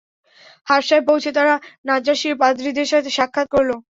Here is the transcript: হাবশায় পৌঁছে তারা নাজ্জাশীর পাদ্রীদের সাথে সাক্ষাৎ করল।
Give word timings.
হাবশায় 0.67 1.03
পৌঁছে 1.07 1.29
তারা 1.37 1.53
নাজ্জাশীর 1.87 2.35
পাদ্রীদের 2.41 2.87
সাথে 2.91 3.09
সাক্ষাৎ 3.17 3.47
করল। 3.53 3.71